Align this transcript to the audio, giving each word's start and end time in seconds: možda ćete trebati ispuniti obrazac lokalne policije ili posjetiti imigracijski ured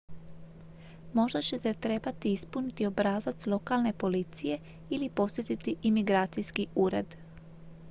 možda 1.13 1.41
ćete 1.41 1.73
trebati 1.73 2.33
ispuniti 2.33 2.85
obrazac 2.85 3.45
lokalne 3.45 3.93
policije 3.93 4.59
ili 4.89 5.09
posjetiti 5.09 5.75
imigracijski 5.83 6.67
ured 6.75 7.15